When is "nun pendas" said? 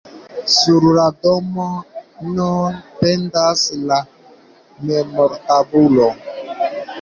2.37-3.61